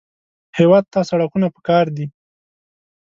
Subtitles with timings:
[0.57, 2.05] هېواد ته سړکونه پکار دي